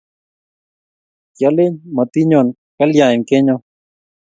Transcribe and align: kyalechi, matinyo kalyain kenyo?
kyalechi, 1.35 1.81
matinyo 1.95 2.39
kalyain 2.77 3.21
kenyo? 3.29 3.55